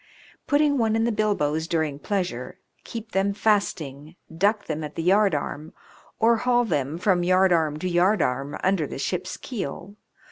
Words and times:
putting 0.47 0.79
one 0.79 0.95
in 0.95 1.03
the 1.03 1.11
bilboes 1.11 1.67
during 1.67 1.99
pleasure, 1.99 2.59
keep 2.83 3.11
them 3.11 3.35
fasting, 3.35 4.15
duck 4.35 4.65
them 4.65 4.83
at 4.83 4.95
the 4.95 5.03
yardarm, 5.03 5.73
or 6.17 6.37
haul 6.37 6.65
them 6.65 6.97
from 6.97 7.21
yardarm 7.23 7.77
to 7.77 7.87
yardarm 7.87 8.57
under 8.63 8.87
the 8.87 8.97
ship's 8.97 9.37
keel. 9.37 9.95